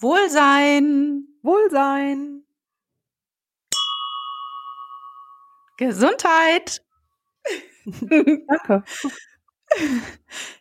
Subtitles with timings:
[0.00, 1.26] Wohlsein.
[1.42, 2.44] Wohlsein.
[5.76, 6.82] Gesundheit.
[7.84, 8.84] Danke.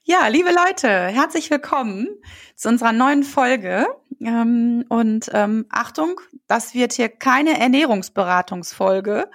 [0.04, 2.08] Ja, liebe Leute, herzlich willkommen
[2.55, 3.86] zu unserer neuen Folge.
[4.20, 9.29] Ähm, und ähm, Achtung, das wird hier keine Ernährungsberatungsfolge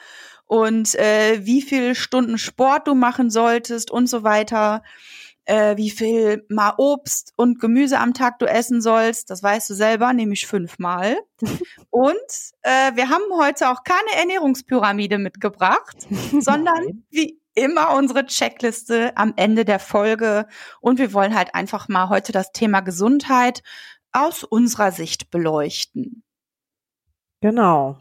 [0.47, 4.83] und äh, wie viel Stunden Sport du machen solltest und so weiter
[5.53, 9.29] äh, wie viel mal Obst und Gemüse am Tag du essen sollst.
[9.29, 11.19] Das weißt du selber, nämlich fünfmal.
[11.91, 12.15] und
[12.63, 16.09] äh, wir haben heute auch keine Ernährungspyramide mitgebracht,
[16.41, 20.47] sondern wie immer unsere Checkliste am Ende der Folge.
[20.81, 23.63] Und wir wollen halt einfach mal heute das Thema Gesundheit
[24.11, 26.23] aus unserer Sicht beleuchten.
[27.43, 27.99] Genau.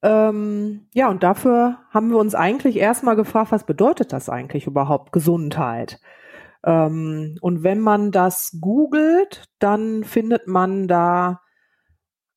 [0.00, 5.12] Ähm, ja, und dafür haben wir uns eigentlich erstmal gefragt, was bedeutet das eigentlich überhaupt
[5.12, 6.00] Gesundheit?
[6.64, 11.40] Ähm, und wenn man das googelt, dann findet man da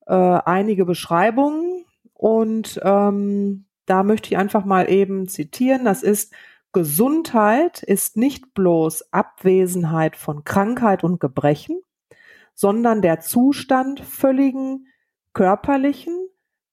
[0.06, 5.86] äh, einige Beschreibungen und ähm, da möchte ich einfach mal eben zitieren.
[5.86, 6.34] Das ist
[6.74, 11.82] Gesundheit ist nicht bloß Abwesenheit von Krankheit und Gebrechen,
[12.54, 14.88] sondern der Zustand völligen
[15.34, 16.16] körperlichen,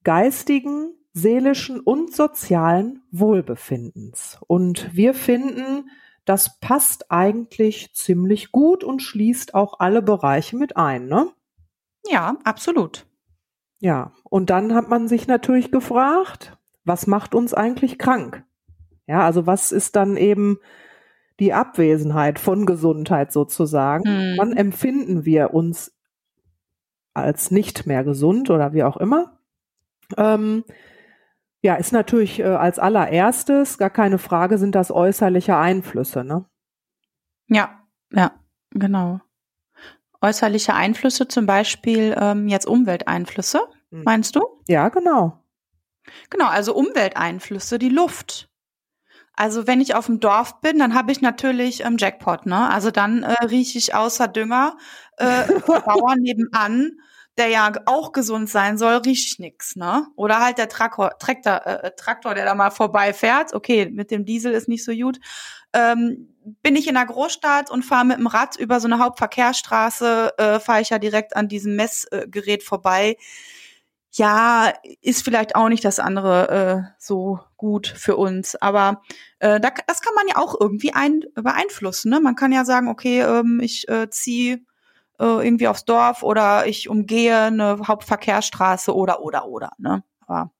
[0.05, 4.39] geistigen, seelischen und sozialen Wohlbefindens.
[4.47, 5.91] Und wir finden,
[6.29, 11.31] das passt eigentlich ziemlich gut und schließt auch alle Bereiche mit ein, ne?
[12.07, 13.07] Ja, absolut.
[13.81, 18.45] Ja, und dann hat man sich natürlich gefragt, was macht uns eigentlich krank?
[19.07, 20.59] Ja, also was ist dann eben
[21.41, 24.05] die Abwesenheit von Gesundheit sozusagen?
[24.05, 24.35] Hm.
[24.37, 25.97] Wann empfinden wir uns
[27.15, 29.39] als nicht mehr gesund oder wie auch immer?
[30.17, 30.65] Ähm,
[31.61, 36.45] ja, ist natürlich äh, als allererstes, gar keine Frage, sind das äußerliche Einflüsse, ne?
[37.49, 38.33] Ja, ja,
[38.71, 39.21] genau.
[40.21, 44.03] Äußerliche Einflüsse, zum Beispiel ähm, jetzt Umwelteinflüsse, hm.
[44.05, 44.41] meinst du?
[44.67, 45.43] Ja, genau.
[46.31, 48.49] Genau, also Umwelteinflüsse, die Luft.
[49.35, 52.69] Also wenn ich auf dem Dorf bin, dann habe ich natürlich ähm, Jackpot, ne?
[52.71, 54.77] Also dann äh, rieche ich außer Dünger
[55.17, 56.99] äh, Bauern nebenan
[57.39, 60.07] der ja auch gesund sein soll, riecht nix, ne?
[60.17, 63.55] Oder halt der Traktor, Traktor, äh, Traktor, der da mal vorbeifährt.
[63.55, 65.21] Okay, mit dem Diesel ist nicht so gut.
[65.73, 70.35] Ähm, bin ich in der Großstadt und fahre mit dem Rad über so eine Hauptverkehrsstraße,
[70.39, 73.17] äh, fahre ich ja direkt an diesem Messgerät vorbei.
[74.13, 74.73] Ja,
[75.03, 76.49] ist vielleicht auch nicht das andere
[76.89, 79.03] äh, so gut für uns, aber
[79.39, 82.11] äh, da, das kann man ja auch irgendwie ein, beeinflussen.
[82.11, 82.19] Ne?
[82.19, 84.61] Man kann ja sagen, okay, ähm, ich äh, ziehe
[85.21, 89.73] äh, irgendwie aufs Dorf oder ich umgehe eine Hauptverkehrsstraße oder oder oder.
[89.79, 90.03] Ne?
[90.27, 90.51] Aber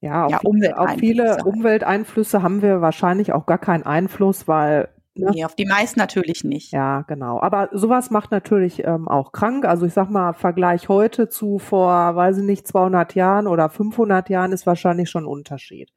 [0.00, 4.88] ja, auf, ja, viele, auf viele Umwelteinflüsse haben wir wahrscheinlich auch gar keinen Einfluss, weil
[5.16, 5.30] Ne?
[5.32, 6.72] Nee, auf die meisten natürlich nicht.
[6.72, 7.40] Ja, genau.
[7.40, 9.64] Aber sowas macht natürlich ähm, auch krank.
[9.64, 14.28] Also ich sag mal, Vergleich heute zu vor, weiß ich nicht, 200 Jahren oder 500
[14.28, 15.92] Jahren ist wahrscheinlich schon ein Unterschied.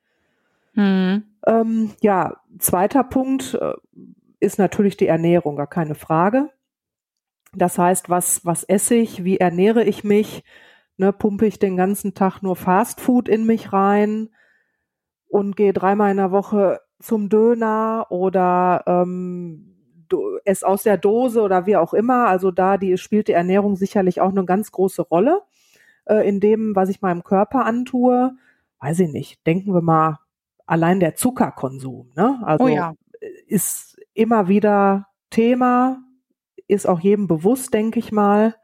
[0.74, 1.24] Mhm.
[1.48, 3.74] Ähm, ja, zweiter Punkt äh,
[4.40, 6.52] ist natürlich die Ernährung, gar keine Frage.
[7.57, 10.44] Das heißt, was, was esse ich, wie ernähre ich mich,
[10.97, 14.29] ne, pumpe ich den ganzen Tag nur Fast Food in mich rein
[15.28, 19.75] und gehe dreimal in der Woche zum Döner oder ähm,
[20.46, 22.28] es aus der Dose oder wie auch immer.
[22.28, 25.41] Also da die, spielt die Ernährung sicherlich auch eine ganz große Rolle
[26.06, 28.35] äh, in dem, was ich meinem Körper antue.
[28.79, 29.46] Weiß ich nicht.
[29.47, 30.19] Denken wir mal
[30.67, 32.12] allein der Zuckerkonsum.
[32.16, 32.40] Ne?
[32.44, 32.94] Also oh ja.
[33.47, 36.03] ist immer wieder Thema
[36.67, 38.55] ist auch jedem bewusst, denke ich mal.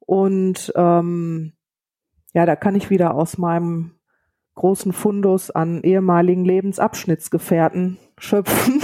[0.00, 1.54] Und ähm,
[2.32, 3.98] ja, da kann ich wieder aus meinem
[4.54, 8.80] großen Fundus an ehemaligen Lebensabschnittsgefährten schöpfen.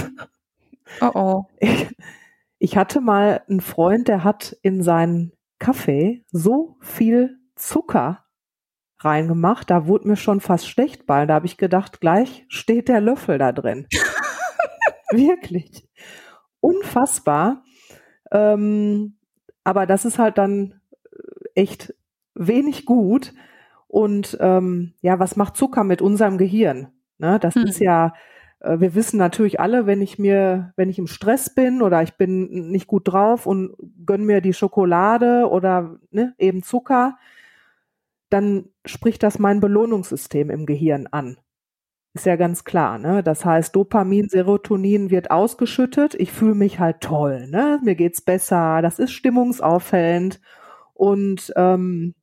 [1.01, 1.43] Oh oh.
[1.59, 1.87] Ich,
[2.59, 8.23] ich hatte mal einen Freund, der hat in seinen Kaffee so viel Zucker
[8.99, 11.25] reingemacht, da wurde mir schon fast schlecht bei.
[11.25, 13.87] Da habe ich gedacht, gleich steht der Löffel da drin.
[15.11, 15.87] Wirklich.
[16.59, 17.63] Unfassbar.
[18.33, 19.13] Ähm,
[19.63, 20.81] aber das ist halt dann
[21.55, 21.95] echt
[22.35, 23.33] wenig gut.
[23.87, 26.87] Und ähm, ja, was macht Zucker mit unserem Gehirn?
[27.19, 27.63] Ne, das hm.
[27.63, 28.13] ist ja,
[28.59, 32.15] äh, wir wissen natürlich alle, wenn ich mir, wenn ich im Stress bin oder ich
[32.15, 33.75] bin nicht gut drauf und
[34.05, 37.17] gönn mir die Schokolade oder ne, eben Zucker,
[38.29, 41.37] dann spricht das mein Belohnungssystem im Gehirn an.
[42.15, 43.23] Ist ja ganz klar, ne?
[43.23, 46.13] Das heißt, Dopamin, Serotonin wird ausgeschüttet.
[46.13, 47.79] Ich fühle mich halt toll, ne?
[47.83, 48.83] Mir geht's besser.
[48.83, 50.39] Das ist stimmungsaufhellend
[50.93, 52.13] und ähm,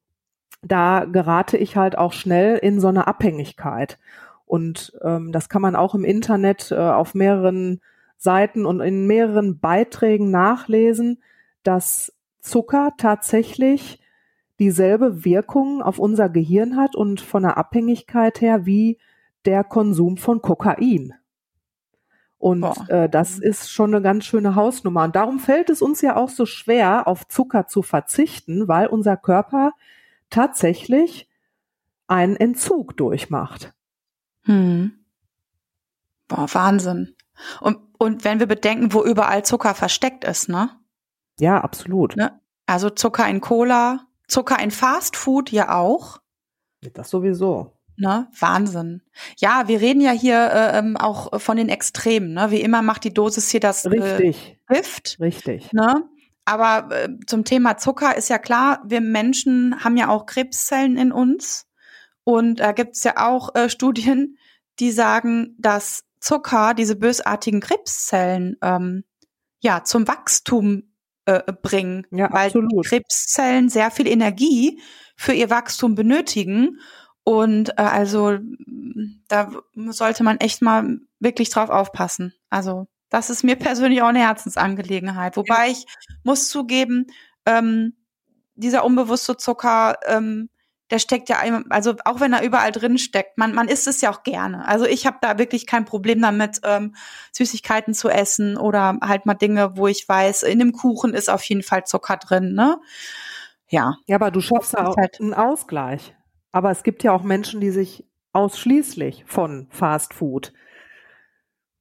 [0.63, 3.99] da gerate ich halt auch schnell in so eine Abhängigkeit.
[4.47, 7.81] Und ähm, das kann man auch im Internet äh, auf mehreren
[8.17, 11.23] Seiten und in mehreren Beiträgen nachlesen,
[11.63, 14.01] dass Zucker tatsächlich
[14.61, 18.99] dieselbe Wirkung auf unser Gehirn hat und von der Abhängigkeit her wie
[19.45, 21.15] der Konsum von Kokain.
[22.39, 23.43] Und äh, das mhm.
[23.43, 25.05] ist schon eine ganz schöne Hausnummer.
[25.05, 29.17] Und darum fällt es uns ja auch so schwer, auf Zucker zu verzichten, weil unser
[29.17, 29.73] Körper
[30.31, 31.29] tatsächlich
[32.07, 33.75] einen Entzug durchmacht.
[34.45, 34.93] Hm.
[36.29, 37.15] Boah, Wahnsinn.
[37.61, 40.71] Und, und wenn wir bedenken, wo überall Zucker versteckt ist, ne?
[41.39, 42.17] Ja, absolut.
[42.17, 42.41] Ne?
[42.67, 46.21] Also Zucker in Cola, Zucker in Fastfood ja auch.
[46.95, 47.73] Das sowieso.
[48.01, 48.29] Ne?
[48.39, 49.03] Wahnsinn.
[49.37, 52.33] Ja, wir reden ja hier äh, ähm, auch von den Extremen.
[52.33, 52.51] Ne?
[52.51, 54.59] Wie immer macht die Dosis hier das Richtig.
[54.69, 55.19] Äh, Gift.
[55.21, 55.71] Richtig.
[55.73, 56.09] Ne?
[56.47, 61.13] Aber äh, zum Thema Zucker ist ja klar, wir Menschen haben ja auch Krebszellen in
[61.13, 61.67] uns.
[62.25, 64.39] Und da gibt's ja auch äh, Studien,
[64.79, 69.05] die sagen, dass Zucker diese bösartigen Krebszellen ähm,
[69.61, 70.95] ja zum Wachstum
[71.27, 72.87] äh, bringen, ja, weil absolut.
[72.87, 74.81] Krebszellen sehr viel Energie
[75.17, 76.79] für ihr Wachstum benötigen
[77.31, 78.39] und äh, also
[79.29, 79.53] da
[79.91, 82.35] sollte man echt mal wirklich drauf aufpassen.
[82.49, 85.37] Also das ist mir persönlich auch eine Herzensangelegenheit.
[85.37, 85.71] Wobei ja.
[85.71, 85.87] ich
[86.25, 87.07] muss zugeben,
[87.47, 87.95] ähm,
[88.57, 90.51] dieser unbewusste Zucker, ähm,
[90.91, 91.37] der steckt ja,
[91.69, 94.67] also auch wenn er überall drin steckt, man, man isst es ja auch gerne.
[94.67, 96.97] Also ich habe da wirklich kein Problem damit, ähm,
[97.31, 101.45] Süßigkeiten zu essen oder halt mal Dinge, wo ich weiß, in dem Kuchen ist auf
[101.45, 102.81] jeden Fall Zucker drin, ne?
[103.69, 103.95] Ja.
[104.07, 106.13] Ja, aber du schaffst da auch halt einen Ausgleich.
[106.53, 110.53] Aber es gibt ja auch Menschen, die sich ausschließlich von Fast Food,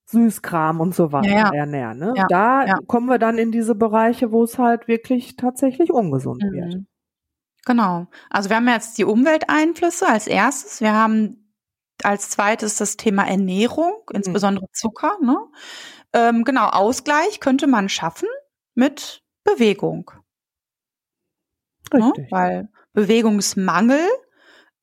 [0.06, 2.00] Süßkram und so weiter ja, ernähren.
[2.00, 2.13] Ne?
[2.16, 2.80] Ja, da ja.
[2.88, 6.51] kommen wir dann in diese Bereiche, wo es halt wirklich tatsächlich ungesund mhm.
[6.51, 6.77] wird.
[7.66, 8.07] Genau.
[8.30, 10.81] Also wir haben jetzt die Umwelteinflüsse als erstes.
[10.81, 11.54] Wir haben
[12.04, 14.16] als zweites das Thema Ernährung, mhm.
[14.16, 15.18] insbesondere Zucker.
[15.21, 15.38] Ne?
[16.13, 18.30] Ähm, genau, Ausgleich könnte man schaffen
[18.74, 20.12] mit Bewegung.
[21.94, 22.06] Ne?
[22.06, 22.25] Richtig.
[22.25, 22.27] Ne?
[22.31, 24.01] Weil Bewegungsmangel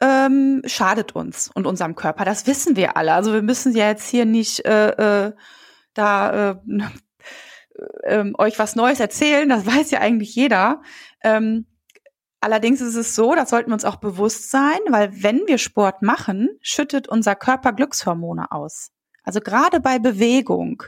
[0.00, 2.24] ähm, schadet uns und unserem Körper.
[2.24, 3.14] Das wissen wir alle.
[3.14, 5.32] Also wir müssen ja jetzt hier nicht äh, äh,
[5.94, 6.56] da äh,
[8.02, 9.48] äh, euch was Neues erzählen.
[9.48, 10.82] Das weiß ja eigentlich jeder.
[11.22, 11.66] Ähm,
[12.40, 16.02] allerdings ist es so, das sollten wir uns auch bewusst sein, weil wenn wir Sport
[16.02, 18.90] machen, schüttet unser Körper Glückshormone aus.
[19.22, 20.84] Also gerade bei Bewegung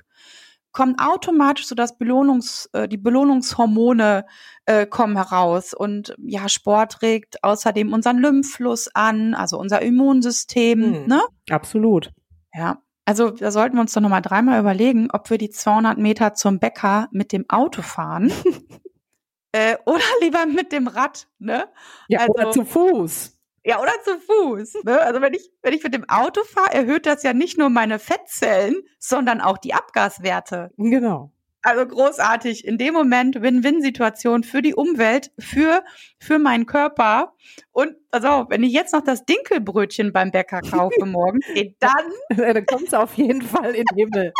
[0.72, 4.26] kommt automatisch so das Belohnungs, äh, die Belohnungshormone
[4.66, 5.74] äh, kommen heraus.
[5.74, 10.82] Und ja, Sport regt außerdem unseren Lymphfluss an, also unser Immunsystem.
[10.82, 11.22] Hm, ne?
[11.50, 12.10] Absolut.
[12.54, 12.82] Ja.
[13.04, 16.58] Also da sollten wir uns doch nochmal dreimal überlegen, ob wir die 200 Meter zum
[16.58, 18.30] Bäcker mit dem Auto fahren
[19.52, 21.26] äh, oder lieber mit dem Rad.
[21.38, 21.64] Ne?
[22.08, 23.37] Ja, also, oder zu Fuß.
[23.68, 24.84] Ja, oder zu Fuß.
[24.84, 24.98] Ne?
[24.98, 27.98] Also wenn ich, wenn ich mit dem Auto fahre, erhöht das ja nicht nur meine
[27.98, 30.70] Fettzellen, sondern auch die Abgaswerte.
[30.78, 31.32] Genau.
[31.60, 32.66] Also großartig.
[32.66, 35.84] In dem Moment Win-Win-Situation für die Umwelt, für,
[36.18, 37.34] für meinen Körper.
[37.70, 41.40] Und also, wenn ich jetzt noch das Dinkelbrötchen beim Bäcker kaufe morgen,
[41.78, 41.90] dann.
[42.38, 44.32] dann kommt es auf jeden Fall in den Himmel.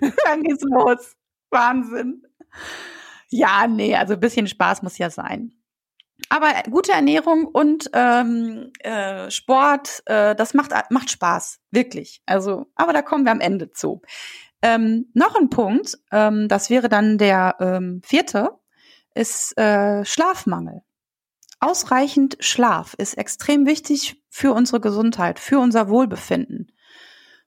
[0.24, 1.16] dann geht's los.
[1.50, 2.22] Wahnsinn.
[3.30, 5.59] Ja, nee, also ein bisschen Spaß muss ja sein.
[6.28, 12.22] Aber gute Ernährung und ähm, äh, Sport, äh, das macht, macht Spaß, wirklich.
[12.26, 14.02] Also, aber da kommen wir am Ende zu.
[14.62, 18.50] Ähm, noch ein Punkt, ähm, das wäre dann der ähm, vierte,
[19.14, 20.82] ist äh, Schlafmangel.
[21.60, 26.72] Ausreichend Schlaf ist extrem wichtig für unsere Gesundheit, für unser Wohlbefinden.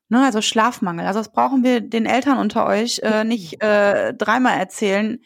[0.10, 1.08] Ne, also Schlafmangel.
[1.08, 5.20] Also das brauchen wir den Eltern unter euch äh, nicht äh, dreimal erzählen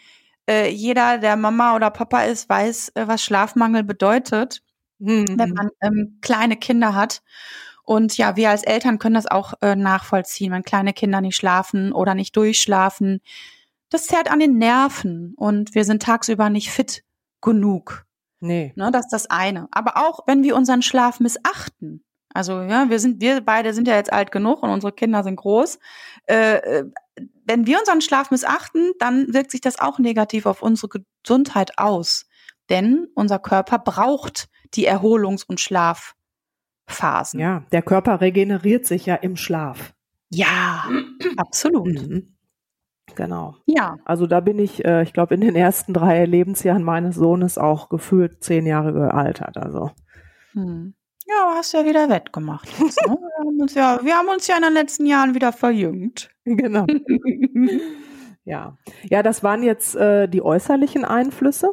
[0.50, 4.62] äh, jeder, der Mama oder Papa ist, weiß, äh, was Schlafmangel bedeutet,
[5.00, 5.26] mhm.
[5.38, 7.22] wenn man ähm, kleine Kinder hat.
[7.84, 11.94] Und ja, wir als Eltern können das auch äh, nachvollziehen, wenn kleine Kinder nicht schlafen
[11.94, 13.22] oder nicht durchschlafen.
[13.90, 17.04] Das zerrt an den Nerven und wir sind tagsüber nicht fit
[17.42, 18.06] genug.
[18.40, 18.74] Nee.
[18.76, 19.68] Ne, das ist das eine.
[19.72, 22.04] Aber auch wenn wir unseren Schlaf missachten.
[22.34, 25.38] Also ja, wir sind, wir beide sind ja jetzt alt genug und unsere Kinder sind
[25.38, 25.80] groß.
[26.28, 26.92] Äh, äh
[27.48, 32.26] wenn wir unseren Schlaf missachten, dann wirkt sich das auch negativ auf unsere Gesundheit aus.
[32.70, 37.40] Denn unser Körper braucht die Erholungs- und Schlafphasen.
[37.40, 39.94] Ja, der Körper regeneriert sich ja im Schlaf.
[40.30, 40.84] Ja,
[41.38, 42.08] absolut.
[42.08, 42.38] Mhm.
[43.16, 43.56] Genau.
[43.66, 43.98] Ja.
[44.04, 47.88] Also da bin ich, äh, ich glaube, in den ersten drei Lebensjahren meines Sohnes auch
[47.88, 49.58] gefühlt zehn Jahre gealtert.
[49.58, 49.92] Also.
[50.52, 50.94] Hm.
[51.26, 52.68] Ja, hast ja wieder wettgemacht.
[52.80, 53.18] Jetzt, ne?
[53.18, 56.30] wir, haben uns ja, wir haben uns ja in den letzten Jahren wieder verjüngt.
[56.56, 56.86] Genau.
[58.46, 58.78] ja.
[59.04, 61.72] Ja, das waren jetzt äh, die äußerlichen Einflüsse.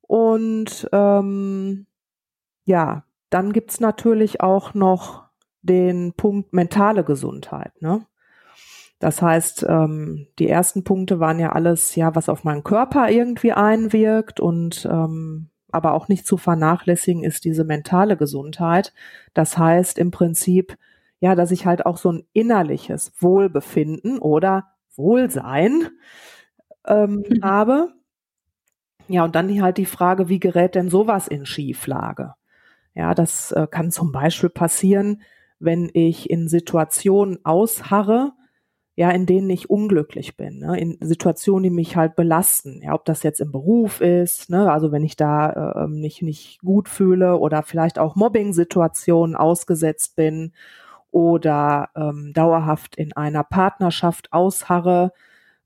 [0.00, 1.86] Und ähm,
[2.64, 5.24] ja, dann gibt's natürlich auch noch
[5.62, 7.80] den Punkt mentale Gesundheit.
[7.80, 8.06] Ne?
[8.98, 13.52] Das heißt, ähm, die ersten Punkte waren ja alles, ja, was auf meinen Körper irgendwie
[13.52, 18.92] einwirkt und ähm, aber auch nicht zu vernachlässigen ist diese mentale Gesundheit.
[19.32, 20.76] Das heißt im Prinzip,
[21.22, 25.88] ja, dass ich halt auch so ein innerliches Wohlbefinden oder Wohlsein
[26.84, 27.44] ähm, mhm.
[27.44, 27.92] habe.
[29.06, 32.34] Ja, und dann halt die Frage, wie gerät denn sowas in Schieflage?
[32.94, 35.22] Ja, das äh, kann zum Beispiel passieren,
[35.60, 38.32] wenn ich in Situationen ausharre,
[38.96, 40.76] ja, in denen ich unglücklich bin, ne?
[40.76, 44.72] in Situationen, die mich halt belasten, ja, ob das jetzt im Beruf ist, ne?
[44.72, 50.52] also wenn ich da äh, mich nicht gut fühle oder vielleicht auch Mobbing-Situationen ausgesetzt bin
[51.12, 55.12] oder ähm, dauerhaft in einer Partnerschaft ausharre,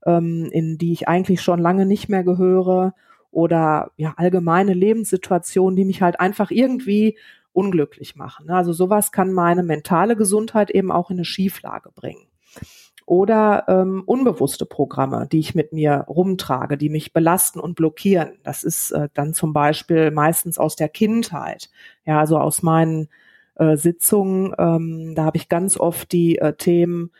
[0.05, 2.93] ähm, in die ich eigentlich schon lange nicht mehr gehöre
[3.31, 7.17] oder ja allgemeine Lebenssituationen, die mich halt einfach irgendwie
[7.53, 8.47] unglücklich machen.
[8.47, 8.55] Ne?
[8.55, 12.27] Also sowas kann meine mentale Gesundheit eben auch in eine Schieflage bringen
[13.07, 18.37] oder ähm, unbewusste Programme, die ich mit mir rumtrage, die mich belasten und blockieren.
[18.43, 21.69] Das ist äh, dann zum Beispiel meistens aus der Kindheit,
[22.05, 23.07] ja, also aus meinen
[23.57, 24.53] äh, Sitzungen.
[24.57, 27.11] Ähm, da habe ich ganz oft die äh, Themen,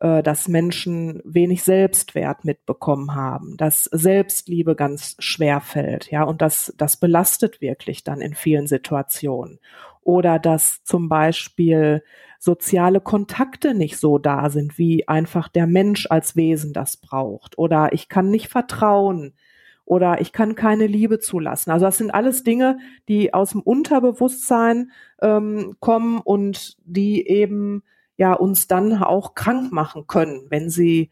[0.00, 6.74] äh, dass Menschen wenig Selbstwert mitbekommen haben, dass Selbstliebe ganz schwer fällt, ja, und das
[6.76, 9.58] das belastet wirklich dann in vielen Situationen
[10.02, 12.02] oder dass zum Beispiel
[12.38, 17.58] soziale Kontakte nicht so da sind, wie einfach der Mensch als Wesen das braucht.
[17.58, 19.34] Oder ich kann nicht vertrauen
[19.88, 21.70] oder ich kann keine Liebe zulassen.
[21.70, 22.78] Also das sind alles Dinge,
[23.08, 24.92] die aus dem Unterbewusstsein
[25.22, 27.82] ähm, kommen und die eben
[28.18, 31.08] ja uns dann auch krank machen können, wenn sie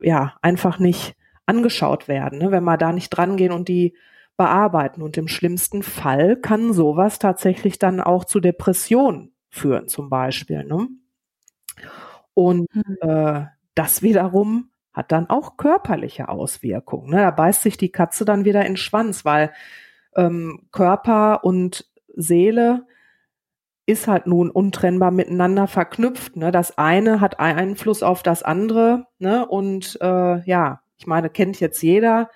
[0.00, 1.14] ja einfach nicht
[1.46, 2.50] angeschaut werden, ne?
[2.50, 3.94] wenn wir da nicht dran gehen und die
[4.36, 5.02] bearbeiten.
[5.02, 10.64] Und im schlimmsten Fall kann sowas tatsächlich dann auch zu Depressionen führen, zum Beispiel.
[10.64, 10.88] Ne?
[12.34, 12.96] Und mhm.
[13.02, 13.44] äh,
[13.76, 17.10] das wiederum hat dann auch körperliche Auswirkungen.
[17.10, 17.18] Ne?
[17.18, 19.52] Da beißt sich die Katze dann wieder in den Schwanz, weil
[20.16, 21.84] ähm, Körper und
[22.14, 22.86] Seele
[23.84, 26.36] ist halt nun untrennbar miteinander verknüpft.
[26.36, 26.50] Ne?
[26.50, 29.06] Das eine hat Einfluss auf das andere.
[29.18, 29.46] Ne?
[29.46, 32.30] Und äh, ja, ich meine, kennt jetzt jeder,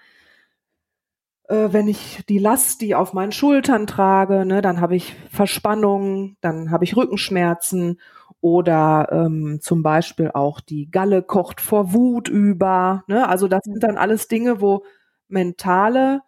[1.50, 6.71] wenn ich die Last, die auf meinen Schultern trage, ne, dann habe ich Verspannungen, dann
[6.71, 8.00] habe ich Rückenschmerzen
[8.40, 13.02] oder ähm, zum Beispiel auch die Galle kocht vor Wut über.
[13.09, 13.28] Ne?
[13.28, 14.85] Also das sind dann alles Dinge, wo
[15.28, 16.23] mentale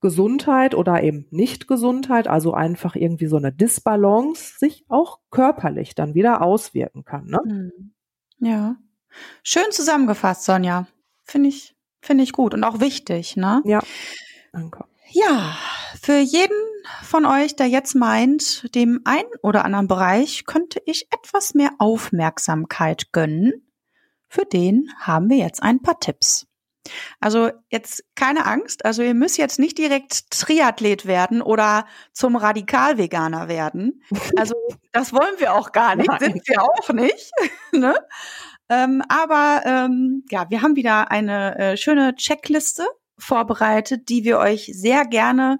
[0.00, 6.42] Gesundheit oder eben Nicht-Gesundheit, also einfach irgendwie so eine Disbalance, sich auch körperlich dann wieder
[6.42, 7.26] auswirken kann.
[7.26, 7.40] Ne?
[7.44, 7.92] Hm.
[8.38, 8.76] Ja.
[9.42, 10.86] Schön zusammengefasst, Sonja.
[11.24, 13.62] Finde ich, finde ich gut und auch wichtig, ne?
[13.64, 13.80] Ja
[14.54, 14.90] ankommen.
[15.10, 15.56] Ja,
[16.00, 16.56] für jeden
[17.02, 23.12] von euch, der jetzt meint, dem einen oder anderen Bereich könnte ich etwas mehr Aufmerksamkeit
[23.12, 23.64] gönnen,
[24.28, 26.46] für den haben wir jetzt ein paar Tipps.
[27.20, 33.48] Also jetzt keine Angst, also ihr müsst jetzt nicht direkt Triathlet werden oder zum Radikalveganer
[33.48, 34.02] werden.
[34.36, 34.54] Also
[34.92, 36.20] das wollen wir auch gar nicht, Nein.
[36.20, 37.30] sind wir auch nicht.
[37.72, 37.94] ne?
[38.68, 42.86] ähm, aber ähm, ja, wir haben wieder eine äh, schöne Checkliste
[43.18, 45.58] vorbereitet, die wir euch sehr gerne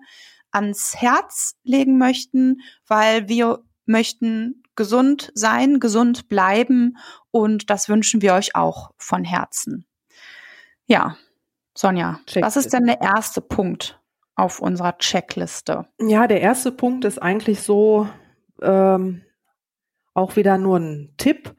[0.51, 6.97] ans Herz legen möchten, weil wir möchten gesund sein, gesund bleiben
[7.31, 9.87] und das wünschen wir euch auch von Herzen.
[10.87, 11.17] Ja,
[11.77, 12.43] Sonja, Checkliste.
[12.43, 14.01] was ist denn der erste Punkt
[14.37, 15.87] auf unserer Checkliste?
[16.01, 18.09] Ja, der erste Punkt ist eigentlich so
[18.63, 19.23] ähm,
[20.13, 21.55] auch wieder nur ein Tipp,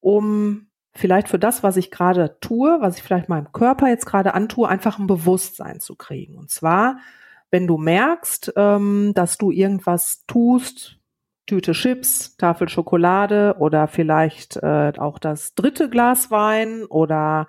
[0.00, 4.34] um vielleicht für das, was ich gerade tue, was ich vielleicht meinem Körper jetzt gerade
[4.34, 6.36] antue, einfach ein Bewusstsein zu kriegen.
[6.36, 6.98] Und zwar,
[7.50, 10.96] wenn du merkst, ähm, dass du irgendwas tust,
[11.46, 17.48] Tüte Chips, Tafel Schokolade oder vielleicht äh, auch das dritte Glas Wein oder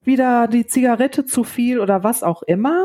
[0.00, 2.82] wieder die Zigarette zu viel oder was auch immer,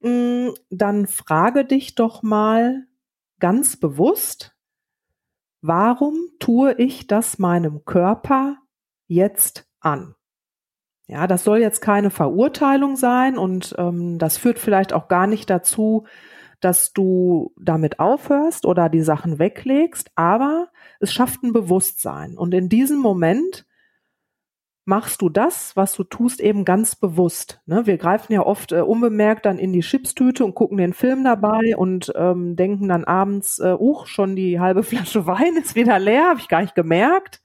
[0.00, 2.86] mh, mm, dann frage dich doch mal
[3.40, 4.53] ganz bewusst,
[5.66, 8.58] warum tue ich das meinem Körper
[9.06, 10.14] jetzt an?
[11.06, 15.48] Ja, das soll jetzt keine Verurteilung sein und ähm, das führt vielleicht auch gar nicht
[15.48, 16.06] dazu,
[16.60, 20.68] dass du damit aufhörst oder die Sachen weglegst, aber
[21.00, 22.36] es schafft ein Bewusstsein.
[22.36, 23.66] Und in diesem Moment
[24.84, 27.60] machst du das, was du tust, eben ganz bewusst.
[27.66, 27.86] Ne?
[27.86, 31.76] Wir greifen ja oft äh, unbemerkt dann in die Chipstüte und gucken den Film dabei
[31.76, 36.28] und ähm, denken dann abends, äh, uch, schon die halbe Flasche Wein ist wieder leer,
[36.28, 37.42] habe ich gar nicht gemerkt.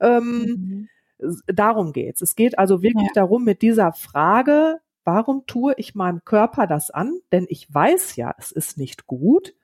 [0.00, 1.32] Ähm, mhm.
[1.46, 2.22] Darum geht's.
[2.22, 3.22] Es geht also wirklich ja.
[3.22, 7.18] darum, mit dieser Frage, warum tue ich meinem Körper das an?
[7.32, 9.54] Denn ich weiß ja, es ist nicht gut.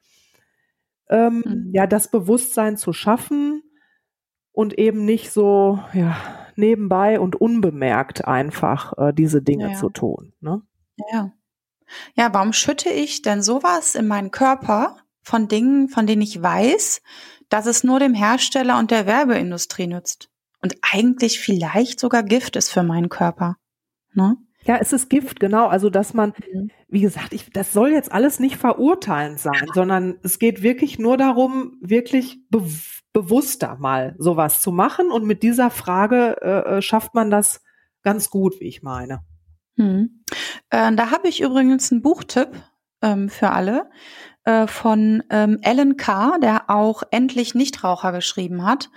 [1.09, 1.71] Ähm, mhm.
[1.73, 3.63] Ja, das Bewusstsein zu schaffen
[4.53, 6.17] und eben nicht so, ja,
[6.57, 9.79] nebenbei und unbemerkt einfach äh, diese Dinge ja.
[9.79, 10.33] zu tun.
[10.41, 10.63] Ne?
[11.13, 11.33] Ja.
[12.15, 17.03] Ja, warum schütte ich denn sowas in meinen Körper von Dingen, von denen ich weiß,
[17.49, 20.31] dass es nur dem Hersteller und der Werbeindustrie nützt?
[20.63, 23.57] Und eigentlich vielleicht sogar Gift ist für meinen Körper.
[24.15, 24.39] Ne?
[24.65, 25.67] Ja, es ist Gift, genau.
[25.67, 26.71] Also, dass man, mhm.
[26.89, 31.17] wie gesagt, ich, das soll jetzt alles nicht verurteilend sein, sondern es geht wirklich nur
[31.17, 32.39] darum, wirklich
[33.15, 35.11] bewusster mal sowas zu machen.
[35.11, 37.63] Und mit dieser Frage äh, äh schafft man das
[38.03, 39.21] ganz gut, wie ich meine.
[39.79, 40.23] Hm.
[40.69, 42.51] Äh, da habe ich übrigens einen Buchtipp
[43.01, 43.89] ähm, für alle
[44.45, 48.91] äh, von ähm, Alan Carr, der auch Endlich Nichtraucher geschrieben hat.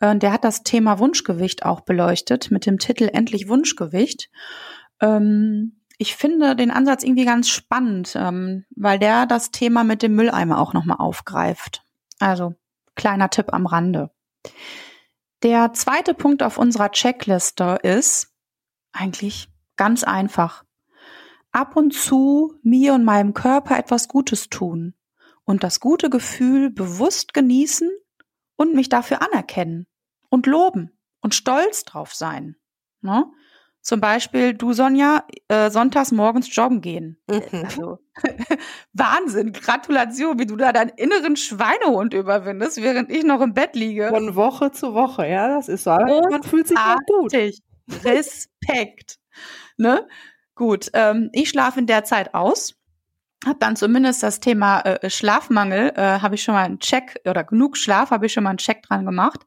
[0.00, 4.30] Äh, der hat das Thema Wunschgewicht auch beleuchtet mit dem Titel Endlich Wunschgewicht.
[5.00, 10.14] Ähm, ich finde den Ansatz irgendwie ganz spannend, ähm, weil der das Thema mit dem
[10.14, 11.82] Mülleimer auch nochmal aufgreift.
[12.18, 12.54] Also
[12.96, 14.10] kleiner Tipp am Rande.
[15.42, 18.32] Der zweite Punkt auf unserer Checkliste ist
[18.92, 20.64] eigentlich Ganz einfach.
[21.52, 24.94] Ab und zu mir und meinem Körper etwas Gutes tun
[25.44, 27.90] und das gute Gefühl bewusst genießen
[28.56, 29.86] und mich dafür anerkennen
[30.28, 32.56] und loben und stolz drauf sein.
[33.00, 33.26] Ne?
[33.86, 37.18] Zum Beispiel, du Sonja, äh, sonntags morgens joggen gehen.
[37.30, 37.62] Mhm.
[37.62, 38.00] Also,
[38.92, 44.08] Wahnsinn, Gratulation, wie du da deinen inneren Schweinehund überwindest, während ich noch im Bett liege.
[44.08, 45.92] Von Woche zu Woche, ja, das ist so.
[45.92, 47.32] Aber man fühlt sich auch gut.
[48.04, 49.18] Respekt.
[49.78, 50.08] Ne?
[50.54, 52.74] Gut, ähm, ich schlafe in der Zeit aus.
[53.44, 57.44] Hab dann zumindest das Thema äh, Schlafmangel, äh, habe ich schon mal einen Check oder
[57.44, 59.42] genug Schlaf, habe ich schon mal einen Check dran gemacht.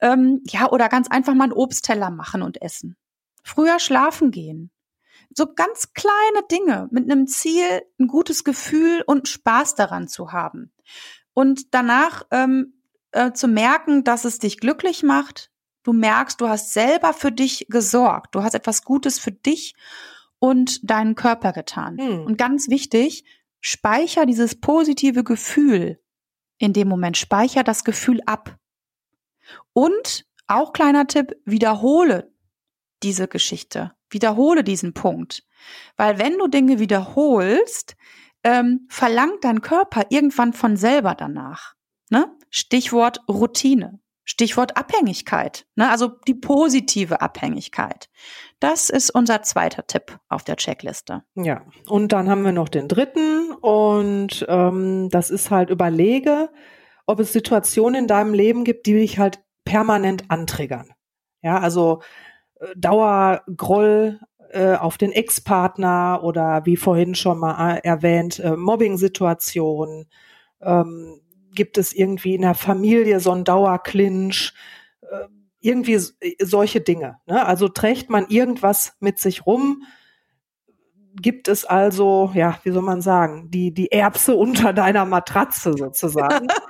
[0.00, 2.96] Ähm, ja, oder ganz einfach mal einen Obstteller machen und essen.
[3.42, 4.70] Früher schlafen gehen.
[5.32, 10.72] So ganz kleine Dinge mit einem Ziel, ein gutes Gefühl und Spaß daran zu haben.
[11.32, 12.82] Und danach ähm,
[13.12, 15.50] äh, zu merken, dass es dich glücklich macht,
[15.82, 18.34] Du merkst, du hast selber für dich gesorgt.
[18.34, 19.74] Du hast etwas Gutes für dich
[20.38, 21.98] und deinen Körper getan.
[21.98, 22.26] Hm.
[22.26, 23.24] Und ganz wichtig,
[23.60, 26.00] speicher dieses positive Gefühl
[26.58, 27.16] in dem Moment.
[27.16, 28.56] Speicher das Gefühl ab.
[29.72, 32.29] Und auch kleiner Tipp, wiederhole
[33.02, 33.92] diese Geschichte.
[34.10, 35.44] Wiederhole diesen Punkt.
[35.96, 37.96] Weil wenn du Dinge wiederholst,
[38.42, 41.74] ähm, verlangt dein Körper irgendwann von selber danach.
[42.10, 42.34] Ne?
[42.50, 44.00] Stichwort Routine.
[44.30, 45.90] Stichwort Abhängigkeit, ne?
[45.90, 48.08] also die positive Abhängigkeit.
[48.60, 51.24] Das ist unser zweiter Tipp auf der Checkliste.
[51.34, 56.48] Ja, und dann haben wir noch den dritten und ähm, das ist halt überlege,
[57.06, 60.92] ob es Situationen in deinem Leben gibt, die dich halt permanent antriggern.
[61.42, 62.00] Ja, also
[62.76, 64.20] Dauergroll
[64.50, 70.06] äh, auf den Ex-Partner oder wie vorhin schon mal äh, erwähnt, äh, Mobbing-Situationen,
[70.60, 71.20] ähm,
[71.54, 74.52] gibt es irgendwie in der Familie so einen Dauerclinch,
[75.02, 75.26] äh,
[75.60, 75.98] irgendwie
[76.40, 77.18] solche Dinge.
[77.26, 77.44] Ne?
[77.44, 79.84] Also trägt man irgendwas mit sich rum,
[81.14, 86.48] gibt es also, ja, wie soll man sagen, die, die Erbse unter deiner Matratze sozusagen.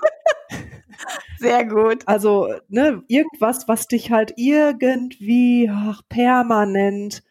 [1.40, 2.06] Sehr gut.
[2.06, 7.22] Also, ne, irgendwas, was dich halt irgendwie ach, permanent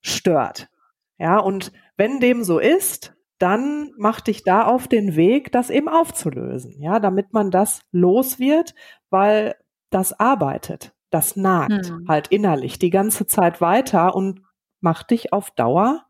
[0.00, 0.70] stört.
[1.18, 5.90] Ja, und wenn dem so ist, dann mach dich da auf den Weg, das eben
[5.90, 8.74] aufzulösen, ja, damit man das los wird,
[9.10, 9.54] weil
[9.90, 12.08] das arbeitet, das nagt hm.
[12.08, 14.40] halt innerlich die ganze Zeit weiter und
[14.80, 16.06] macht dich auf Dauer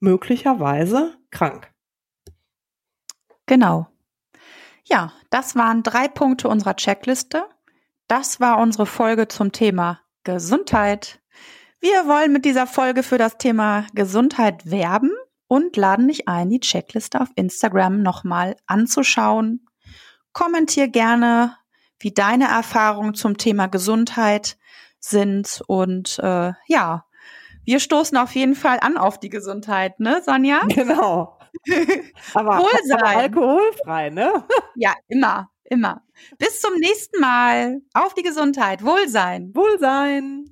[0.00, 1.70] möglicherweise krank.
[3.44, 3.91] Genau.
[4.84, 7.44] Ja, das waren drei Punkte unserer Checkliste.
[8.08, 11.20] Das war unsere Folge zum Thema Gesundheit.
[11.80, 15.10] Wir wollen mit dieser Folge für das Thema Gesundheit werben
[15.48, 19.66] und laden dich ein, die Checkliste auf Instagram nochmal anzuschauen.
[20.32, 21.56] Kommentier gerne,
[21.98, 24.56] wie deine Erfahrungen zum Thema Gesundheit
[24.98, 27.04] sind und äh, ja,
[27.64, 30.60] wir stoßen auf jeden Fall an auf die Gesundheit, ne, Sonja?
[30.68, 31.38] Genau.
[32.34, 34.44] Aber, aber alkoholfrei, ne?
[34.74, 36.02] Ja, immer, immer.
[36.38, 37.80] Bis zum nächsten Mal.
[37.94, 38.84] Auf die Gesundheit.
[38.84, 39.54] Wohlsein.
[39.54, 40.51] Wohlsein.